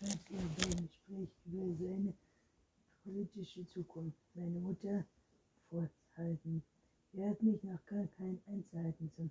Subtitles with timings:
[0.00, 2.14] er beim Gespräch über seine
[3.02, 5.04] politische Zukunft seine Mutter
[5.68, 6.62] vorhalten.
[7.14, 9.28] Er hat mich noch gar keine Einzelheiten zur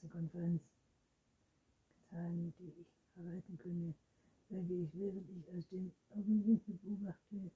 [0.00, 0.62] Pressekonferenz
[2.10, 3.94] getan, die ich verraten könne,
[4.50, 7.50] sage ich, während ich aus dem Augenwinkel beobachte,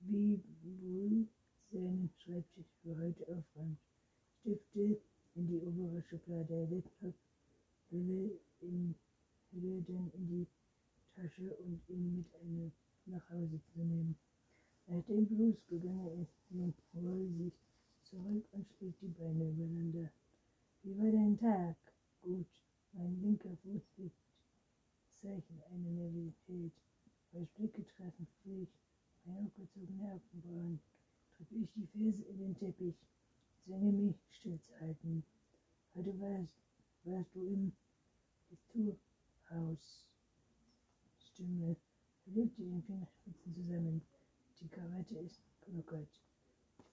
[0.00, 1.26] wie wohl
[1.70, 3.78] seinen Schreibtisch für heute aufräumt.
[4.40, 5.00] Stifte
[5.34, 7.14] in die obere Schublade, Laptop,
[7.90, 8.30] Hülle
[8.60, 8.94] in
[9.50, 10.46] Hülle dann in die
[11.18, 12.70] Tasche und ihn mit einem
[13.06, 14.16] nach Hause zu nehmen.
[14.86, 17.52] Nachdem Bruce gegangen ist, nimmt Roy sich
[18.80, 20.08] die Beine übereinander.
[20.82, 21.76] Wie war dein Tag?
[22.22, 22.46] Gut.
[22.92, 24.16] Mein linker Fuß gibt
[25.20, 26.72] Zeichen einer Nervosität.
[27.32, 28.68] Roys Blicke treffen sich.
[29.24, 30.80] Meine hochgezogene Augenbrauen.
[31.36, 32.94] Drücke ich die Ferse in den Teppich.
[33.64, 35.24] Zwinge mich, stillzuhalten.
[35.94, 36.54] Heute warst,
[37.02, 37.72] warst du im
[38.48, 40.06] Kulturhaus.
[41.18, 41.76] Stimme.
[42.26, 44.02] Legte den Fingerspitzen zusammen.
[44.60, 46.20] Die Krawatte ist gelockert.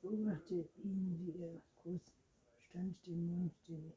[0.08, 2.14] Beobachte ihn, wie er groß
[2.60, 3.92] stand, den Mund, den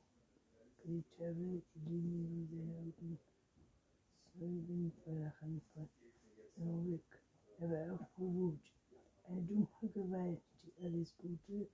[0.83, 3.19] gelegt habe, die Linien seiner Augen
[4.33, 5.87] zeugen verlachen von
[6.56, 7.03] Ruhig.
[7.59, 8.59] Er war Wut.
[9.25, 11.69] Eine dunkle Gewalt, die alles Gute,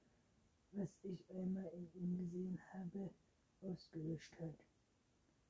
[0.73, 3.11] was ich einmal in ihm gesehen habe,
[3.63, 4.59] ausgelöscht hat.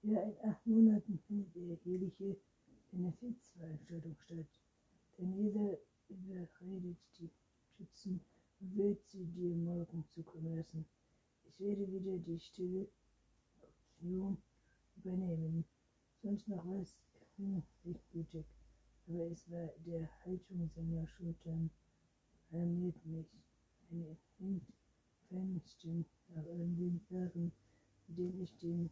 [0.02, 2.36] Ja, in acht Monaten findet die jährliche
[2.90, 4.60] Benefizveranstaltung statt.
[5.16, 5.78] Denn jeder
[6.10, 7.30] überredet die
[7.76, 8.20] Schützen
[8.72, 10.84] wird sie dir morgen zukommen lassen.
[11.44, 12.88] Ich werde wieder die stille
[13.60, 14.38] Option
[14.96, 15.64] übernehmen.
[16.22, 16.96] Sonst noch was
[17.36, 17.68] nicht
[18.10, 18.46] gütig,
[19.06, 21.70] aber es war der Haltung seiner Schultern
[22.50, 23.26] alarmiert mich.
[23.90, 24.16] Eine
[25.28, 27.52] Fenster nach all den Jahren,
[28.08, 28.90] in denen ich den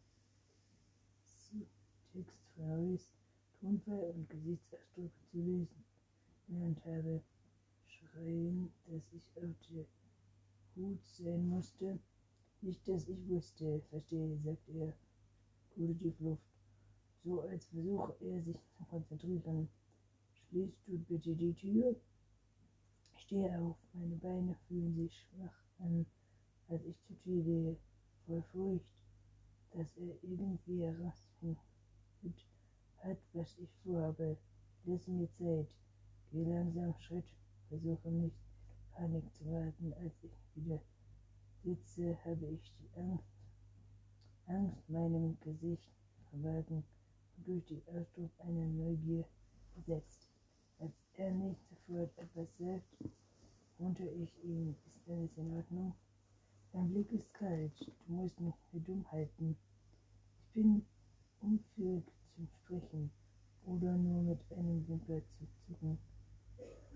[2.12, 3.12] Text Harrys
[3.61, 5.84] Tonfall und Gesichtsausdruck zu lesen
[6.47, 7.23] gelernt habe,
[7.87, 9.23] schreien, dass ich
[10.77, 11.99] Hut sein musste.
[12.60, 14.93] Nicht, dass ich wusste, verstehe, sagt er,
[15.77, 16.43] wurde die Luft.
[17.25, 19.69] So als versuche er sich zu konzentrieren.
[20.33, 21.97] Schließt du bitte die Tür?
[23.15, 26.06] Ich stehe auf, meine Beine fühlen sich schwach an,
[26.69, 27.77] als ich zur Tür gehe,
[28.27, 28.84] voll Furcht,
[29.72, 31.59] dass er irgendwie herausfindet
[32.99, 34.37] hat, was ich vorhabe.
[34.84, 35.69] Lass mir Zeit.
[36.31, 37.27] Geh langsam Schritt,
[37.69, 38.52] versuche nicht
[38.92, 39.92] Panik zu warten.
[39.94, 40.80] Als ich wieder
[41.62, 43.25] sitze, habe ich die Angst,
[44.47, 45.91] Angst meinem Gesicht
[46.30, 46.84] verborgen
[47.36, 49.25] und durch den Ausdruck einer Neugier
[49.75, 50.28] besetzt.
[50.78, 52.97] Als er nicht sofort etwas sagt,
[53.78, 54.76] runter ich ihn.
[54.86, 55.94] Ist alles in Ordnung?
[56.72, 57.92] Dein Blick ist kalt.
[58.06, 59.56] Du musst mich für dumm halten.
[60.38, 60.84] Ich bin
[61.41, 62.04] unfähig
[62.34, 63.10] zum Sprechen
[63.66, 65.98] oder nur mit einem Wimper zu zucken.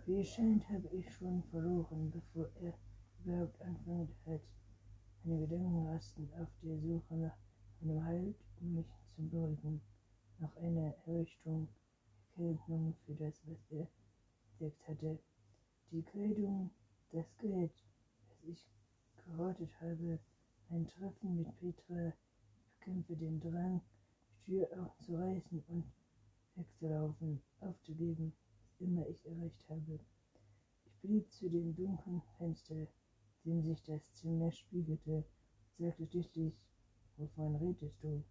[0.06, 2.78] Wie es scheint, habe ich schon verloren, bevor er
[3.24, 4.40] überhaupt anfangen hat.
[5.24, 7.36] Meine Gedanken rasten auf der Suche nach
[7.82, 8.86] einem Halt, um mich
[9.16, 9.80] zu beruhigen,
[10.38, 11.66] nach einer Erleuchtung,
[12.36, 13.88] Erkenntnis für das, was er
[14.52, 15.18] entdeckt hatte.
[15.90, 16.70] Die Kleidung,
[17.10, 17.72] das Geld,
[18.28, 18.64] das ich
[19.24, 20.20] gerottet habe,
[20.70, 22.12] ein Treffen mit Petra,
[22.78, 23.80] bekämpfe den Drang,
[24.46, 25.84] die Tür aufzureißen und
[26.54, 28.32] wegzulaufen, aufzugeben,
[28.78, 29.98] immer ich erreicht habe.
[30.84, 32.86] Ich blieb zu dem dunklen Fenster,
[33.44, 35.24] dem sich das Zimmer spiegelte,
[35.78, 36.54] sagte schließlich,
[37.16, 38.24] wovon redest du?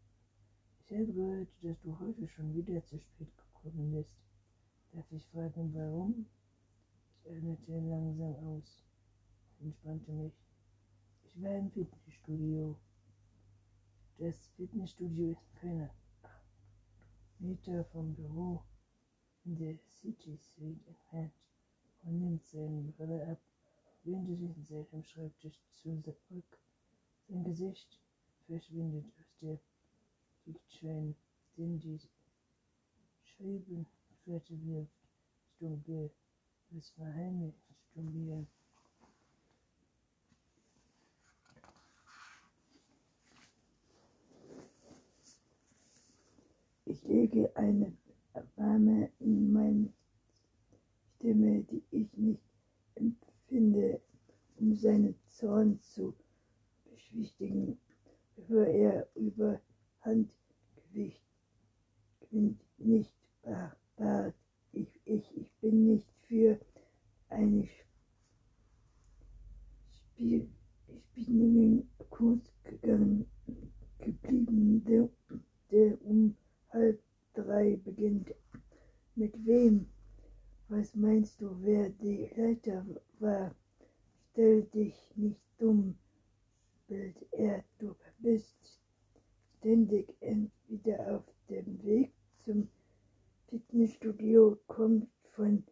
[0.79, 4.17] Ich habe gehört, dass du heute schon wieder zu spät gekommen bist.
[4.91, 6.25] Darf ich fragen, warum?
[7.23, 8.83] Ich atmete langsam aus,
[9.59, 10.33] entspannte mich.
[11.23, 12.77] Ich war im Fitnessstudio.
[14.17, 15.89] Das Fitnessstudio ist keine
[17.39, 18.63] Meter vom Büro
[19.45, 21.33] in der City Suite entfernt
[22.03, 23.39] und nimmt seine Brille ab,
[24.03, 26.59] lehnt sich in seinem Schreibtisch zurück.
[27.27, 27.99] Sein Gesicht
[28.47, 29.59] verschwindet aus der
[30.45, 31.15] Diktschein,
[31.57, 31.99] den die
[33.23, 34.91] Scheibenfläche wirft.
[35.59, 36.11] Dunkel,
[36.77, 37.57] es verheimlicht
[37.93, 38.45] dunkel.
[46.85, 47.91] Ich lege eine
[48.55, 49.93] Wärme in meine
[51.15, 52.41] Stimme, die ich nicht
[52.95, 54.01] empfinde,
[54.57, 56.13] um seinen Zorn zu
[56.91, 57.77] beschwichtigen,
[58.35, 61.21] bevor er Überhandgewicht
[62.19, 62.61] gewinnt.
[62.77, 63.11] Nicht
[63.97, 64.35] Bart,
[64.73, 66.59] ich, ich, ich bin nicht für
[67.29, 67.67] eine
[70.13, 70.47] Spiel,
[71.11, 73.25] Spielungen kurz gegangen
[73.99, 75.09] geblieben, der,
[75.71, 76.35] der um
[76.69, 77.01] halb
[77.33, 78.33] drei beginnt.
[79.17, 79.87] Mit wem?
[80.67, 82.85] Was meinst du, wer die Leiter
[83.19, 83.55] war?
[84.31, 85.97] Stell dich nicht dumm,
[86.89, 88.57] bellt er, du bist
[89.57, 92.11] ständig entweder auf dem Weg
[92.43, 92.67] zum
[93.47, 95.63] Fitnessstudio, kommt von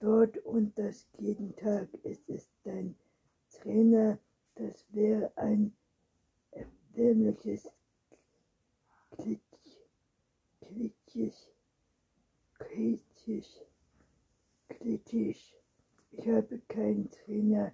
[0.00, 1.88] dort und das jeden Tag.
[2.02, 2.94] Es ist dein
[3.52, 4.18] Trainer,
[4.56, 5.72] das wäre ein
[6.50, 7.70] erbärmliches
[10.60, 11.48] kritisch,
[12.72, 13.60] kritisch,
[14.68, 15.54] kritisch.
[16.12, 17.72] Ich habe keinen Trainer,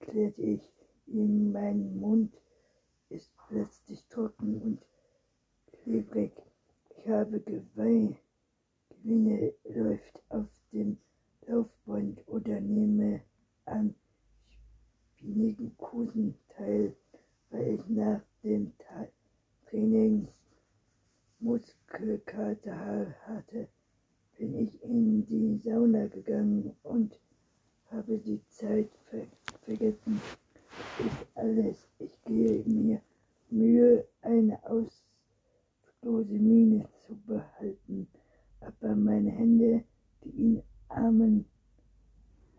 [0.00, 0.72] erklärte ich
[1.06, 1.50] ihm.
[1.52, 2.32] Mein Mund
[3.08, 4.86] ist plötzlich trocken und
[5.72, 6.32] klebrig.
[6.96, 8.16] Ich habe Gewinne,
[8.90, 10.98] Gewinne läuft auf dem
[11.46, 13.22] Laufband oder nehme
[13.64, 13.94] an
[15.16, 16.94] spinnigen Kursen teil,
[17.50, 18.72] weil ich nach dem
[19.68, 20.28] Training
[21.40, 23.68] Muskelkater hatte,
[24.38, 27.20] bin ich in die Sauna gegangen und
[27.92, 29.26] habe die Zeit ver
[29.64, 30.20] vergessen.
[30.98, 31.88] Ist alles.
[32.00, 33.00] Ich gehe mir
[33.50, 38.08] Mühe, eine auslose Miene zu behalten,
[38.60, 39.84] aber meine Hände,
[40.24, 41.44] die in Armen,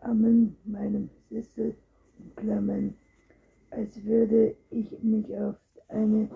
[0.00, 1.76] Armen meinem Sessel
[2.18, 2.94] umklammern,
[3.70, 5.56] als würde ich mich auf
[5.88, 6.26] eine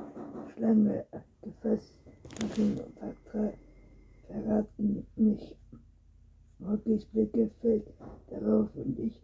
[0.52, 1.06] Schlange
[1.40, 1.94] gefasst
[2.42, 2.78] machen,
[4.26, 5.56] verraten mich.
[6.84, 7.86] Rockys Blicke fällt
[8.28, 9.18] darauf und ich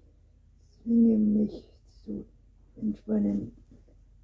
[0.71, 2.25] zwinge mich zu
[2.77, 3.53] entspannen.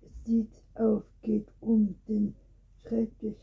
[0.01, 2.35] Es sieht auf, geht um den
[2.83, 3.43] Schreibtisch